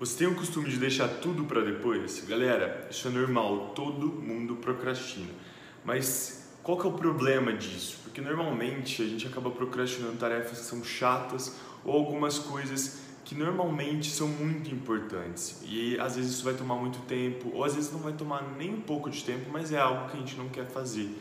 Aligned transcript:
Você 0.00 0.16
tem 0.16 0.26
o 0.26 0.34
costume 0.34 0.70
de 0.70 0.78
deixar 0.78 1.08
tudo 1.08 1.44
para 1.44 1.60
depois? 1.60 2.24
Galera, 2.26 2.88
isso 2.90 3.06
é 3.06 3.10
normal, 3.10 3.72
todo 3.74 4.06
mundo 4.06 4.56
procrastina. 4.56 5.28
Mas 5.84 6.54
qual 6.62 6.78
que 6.78 6.86
é 6.86 6.88
o 6.88 6.94
problema 6.94 7.52
disso? 7.52 7.98
Porque 8.02 8.22
normalmente 8.22 9.02
a 9.02 9.06
gente 9.06 9.26
acaba 9.26 9.50
procrastinando 9.50 10.16
tarefas 10.16 10.60
que 10.60 10.64
são 10.64 10.82
chatas 10.82 11.54
ou 11.84 11.92
algumas 11.94 12.38
coisas 12.38 13.02
que 13.26 13.34
normalmente 13.34 14.10
são 14.10 14.26
muito 14.26 14.70
importantes. 14.74 15.60
E 15.66 16.00
às 16.00 16.16
vezes 16.16 16.32
isso 16.32 16.44
vai 16.44 16.54
tomar 16.54 16.76
muito 16.76 17.00
tempo, 17.00 17.50
ou 17.52 17.62
às 17.62 17.74
vezes 17.74 17.92
não 17.92 18.00
vai 18.00 18.14
tomar 18.14 18.54
nem 18.56 18.72
um 18.72 18.80
pouco 18.80 19.10
de 19.10 19.22
tempo, 19.22 19.50
mas 19.52 19.70
é 19.70 19.78
algo 19.78 20.08
que 20.08 20.16
a 20.16 20.20
gente 20.20 20.34
não 20.34 20.48
quer 20.48 20.66
fazer. 20.66 21.14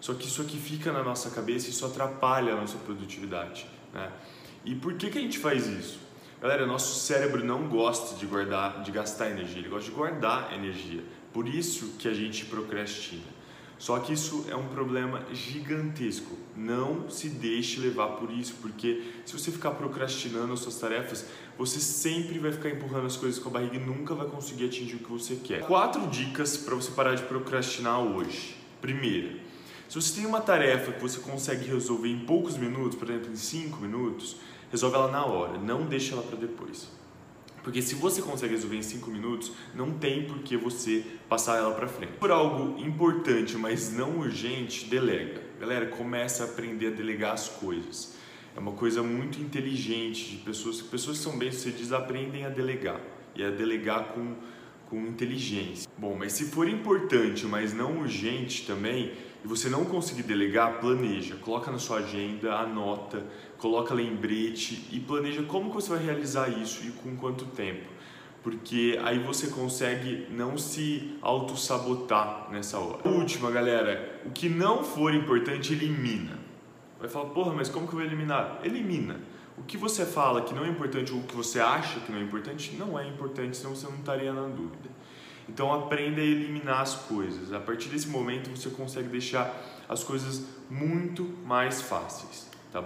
Só 0.00 0.14
que 0.14 0.26
isso 0.26 0.42
aqui 0.42 0.58
fica 0.58 0.90
na 0.90 1.04
nossa 1.04 1.30
cabeça 1.30 1.68
e 1.68 1.70
isso 1.70 1.86
atrapalha 1.86 2.54
a 2.54 2.56
nossa 2.56 2.76
produtividade. 2.78 3.68
Né? 3.94 4.10
E 4.64 4.74
por 4.74 4.94
que, 4.94 5.10
que 5.10 5.18
a 5.18 5.20
gente 5.20 5.38
faz 5.38 5.68
isso? 5.68 6.05
Galera, 6.40 6.66
nosso 6.66 7.00
cérebro 7.00 7.42
não 7.42 7.66
gosta 7.66 8.14
de 8.16 8.26
guardar, 8.26 8.82
de 8.82 8.90
gastar 8.90 9.30
energia, 9.30 9.58
ele 9.58 9.68
gosta 9.68 9.88
de 9.88 9.96
guardar 9.96 10.52
energia. 10.52 11.02
Por 11.32 11.48
isso 11.48 11.94
que 11.98 12.06
a 12.06 12.12
gente 12.12 12.44
procrastina. 12.44 13.36
Só 13.78 13.98
que 13.98 14.12
isso 14.12 14.46
é 14.48 14.56
um 14.56 14.68
problema 14.68 15.22
gigantesco. 15.32 16.36
Não 16.54 17.10
se 17.10 17.28
deixe 17.28 17.80
levar 17.80 18.08
por 18.16 18.30
isso, 18.30 18.54
porque 18.60 19.02
se 19.24 19.32
você 19.32 19.50
ficar 19.50 19.72
procrastinando 19.72 20.52
as 20.52 20.60
suas 20.60 20.78
tarefas, 20.78 21.26
você 21.58 21.78
sempre 21.80 22.38
vai 22.38 22.52
ficar 22.52 22.70
empurrando 22.70 23.06
as 23.06 23.16
coisas 23.16 23.38
com 23.38 23.48
a 23.50 23.52
barriga 23.52 23.76
e 23.76 23.80
nunca 23.80 24.14
vai 24.14 24.26
conseguir 24.26 24.66
atingir 24.66 24.96
o 24.96 24.98
que 25.00 25.12
você 25.12 25.36
quer. 25.36 25.62
Quatro 25.66 26.06
dicas 26.06 26.56
para 26.56 26.74
você 26.74 26.90
parar 26.90 27.14
de 27.14 27.22
procrastinar 27.24 28.00
hoje. 28.00 28.56
Primeira, 28.80 29.36
se 29.88 30.00
você 30.00 30.20
tem 30.20 30.26
uma 30.26 30.40
tarefa 30.40 30.92
que 30.92 31.00
você 31.00 31.20
consegue 31.20 31.66
resolver 31.66 32.08
em 32.08 32.20
poucos 32.20 32.56
minutos, 32.56 32.98
por 32.98 33.08
exemplo, 33.08 33.30
em 33.30 33.36
cinco 33.36 33.80
minutos, 33.80 34.36
resolve 34.76 34.96
ela 34.96 35.10
na 35.10 35.24
hora, 35.24 35.58
não 35.58 35.86
deixa 35.86 36.12
ela 36.12 36.22
para 36.22 36.36
depois. 36.36 36.88
Porque 37.62 37.82
se 37.82 37.96
você 37.96 38.22
consegue 38.22 38.54
resolver 38.54 38.76
em 38.76 38.82
5 38.82 39.10
minutos, 39.10 39.50
não 39.74 39.90
tem 39.90 40.24
por 40.24 40.38
que 40.40 40.56
você 40.56 41.04
passar 41.28 41.56
ela 41.56 41.74
para 41.74 41.88
frente. 41.88 42.12
Por 42.12 42.30
algo 42.30 42.78
importante, 42.78 43.56
mas 43.56 43.92
não 43.92 44.18
urgente, 44.18 44.84
delega. 44.84 45.42
Galera, 45.58 45.86
começa 45.86 46.44
a 46.44 46.46
aprender 46.46 46.88
a 46.88 46.90
delegar 46.90 47.32
as 47.32 47.48
coisas. 47.48 48.14
É 48.54 48.60
uma 48.60 48.72
coisa 48.72 49.02
muito 49.02 49.40
inteligente 49.40 50.30
de 50.30 50.36
pessoas, 50.36 50.80
pessoas 50.80 51.18
que 51.18 51.24
são 51.24 51.36
bem-sucedidas 51.36 51.92
aprendem 51.92 52.44
a 52.44 52.48
delegar 52.48 53.00
e 53.34 53.42
a 53.42 53.50
delegar 53.50 54.12
com 54.14 54.36
com 54.88 55.00
inteligência. 55.00 55.90
Bom, 55.98 56.16
mas 56.18 56.32
se 56.32 56.46
for 56.46 56.68
importante, 56.68 57.46
mas 57.46 57.72
não 57.74 57.98
urgente 57.98 58.66
também, 58.66 59.12
e 59.44 59.48
você 59.48 59.68
não 59.68 59.84
conseguir 59.84 60.22
delegar, 60.22 60.80
planeja, 60.80 61.36
coloca 61.36 61.70
na 61.70 61.78
sua 61.78 61.98
agenda, 61.98 62.54
anota, 62.54 63.24
coloca 63.58 63.94
lembrete 63.94 64.88
e 64.92 65.00
planeja 65.00 65.42
como 65.42 65.72
você 65.72 65.90
vai 65.90 66.04
realizar 66.04 66.48
isso 66.48 66.86
e 66.86 66.90
com 66.90 67.16
quanto 67.16 67.44
tempo. 67.46 67.96
Porque 68.42 68.98
aí 69.02 69.18
você 69.18 69.48
consegue 69.48 70.26
não 70.30 70.56
se 70.56 71.16
auto-sabotar 71.20 72.48
nessa 72.50 72.78
hora. 72.78 73.08
Última, 73.08 73.50
galera, 73.50 74.20
o 74.24 74.30
que 74.30 74.48
não 74.48 74.84
for 74.84 75.12
importante, 75.12 75.72
elimina. 75.72 76.38
Vai 76.98 77.08
falar, 77.08 77.30
porra, 77.30 77.52
mas 77.52 77.68
como 77.68 77.86
que 77.88 77.92
eu 77.92 77.98
vou 77.98 78.06
eliminar? 78.06 78.60
Elimina. 78.62 79.20
O 79.58 79.62
que 79.62 79.76
você 79.76 80.04
fala 80.04 80.42
que 80.42 80.54
não 80.54 80.64
é 80.64 80.68
importante 80.68 81.12
ou 81.12 81.20
o 81.20 81.22
que 81.22 81.34
você 81.34 81.60
acha 81.60 82.00
que 82.00 82.12
não 82.12 82.18
é 82.18 82.22
importante, 82.22 82.76
não 82.76 82.98
é 82.98 83.08
importante, 83.08 83.56
senão 83.56 83.74
você 83.74 83.86
não 83.86 83.96
estaria 83.96 84.32
na 84.32 84.46
dúvida. 84.48 84.88
Então 85.48 85.72
aprenda 85.72 86.20
a 86.20 86.24
eliminar 86.24 86.80
as 86.80 86.94
coisas. 86.94 87.52
A 87.52 87.60
partir 87.60 87.88
desse 87.88 88.08
momento 88.08 88.50
você 88.50 88.68
consegue 88.68 89.08
deixar 89.08 89.54
as 89.88 90.02
coisas 90.02 90.44
muito 90.68 91.24
mais 91.44 91.80
fáceis. 91.80 92.48